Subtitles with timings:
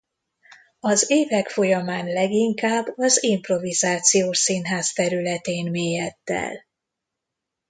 [0.79, 6.65] Az évek folyamán leginkább az improvizációs színház területén mélyedt el.